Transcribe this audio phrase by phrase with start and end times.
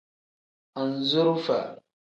[0.79, 1.59] Anzurufa.